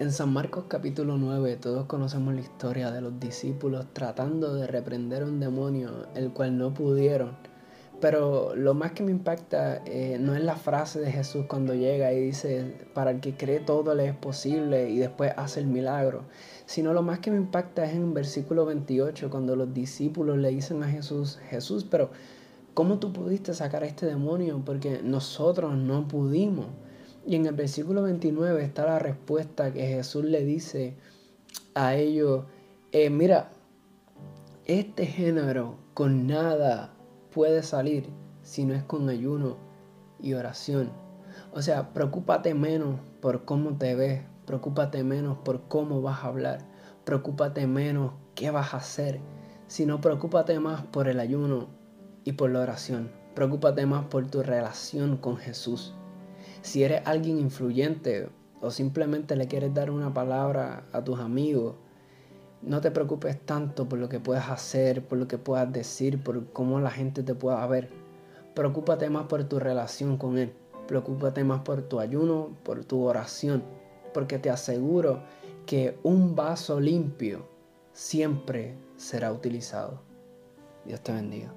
[0.00, 5.24] En San Marcos capítulo 9 todos conocemos la historia de los discípulos tratando de reprender
[5.24, 7.32] un demonio, el cual no pudieron.
[8.00, 12.12] Pero lo más que me impacta eh, no es la frase de Jesús cuando llega
[12.12, 16.22] y dice, para el que cree todo le es posible y después hace el milagro,
[16.64, 20.50] sino lo más que me impacta es en el versículo 28 cuando los discípulos le
[20.50, 22.10] dicen a Jesús, Jesús, pero
[22.72, 24.62] ¿cómo tú pudiste sacar a este demonio?
[24.64, 26.66] Porque nosotros no pudimos.
[27.26, 30.96] Y en el versículo 29 está la respuesta que Jesús le dice
[31.74, 32.44] a ellos,
[32.92, 33.50] eh, mira,
[34.64, 36.94] este género con nada
[37.32, 38.08] puede salir
[38.42, 39.56] si no es con ayuno
[40.20, 40.90] y oración.
[41.52, 46.58] O sea, preocúpate menos por cómo te ves, preocúpate menos por cómo vas a hablar,
[47.04, 49.20] preocúpate menos qué vas a hacer,
[49.66, 51.68] sino preocúpate más por el ayuno
[52.24, 53.10] y por la oración.
[53.34, 55.94] Preocúpate más por tu relación con Jesús.
[56.62, 58.28] Si eres alguien influyente
[58.60, 61.76] o simplemente le quieres dar una palabra a tus amigos,
[62.62, 66.52] no te preocupes tanto por lo que puedas hacer, por lo que puedas decir, por
[66.52, 67.88] cómo la gente te pueda ver.
[68.54, 70.52] Preocúpate más por tu relación con Él.
[70.88, 73.62] Preocúpate más por tu ayuno, por tu oración.
[74.12, 75.22] Porque te aseguro
[75.66, 77.46] que un vaso limpio
[77.92, 80.00] siempre será utilizado.
[80.84, 81.52] Dios te bendiga.